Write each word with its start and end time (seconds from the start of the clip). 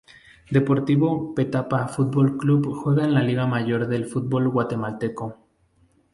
Deportivo 0.55 1.31
Petapa 1.35 1.87
Fútbol 1.87 2.35
Club 2.35 2.73
juega 2.73 3.03
en 3.05 3.13
la 3.13 3.21
liga 3.21 3.45
mayor 3.45 3.85
del 3.85 4.07
fútbol 4.07 4.49
guatemalteco. 4.49 5.37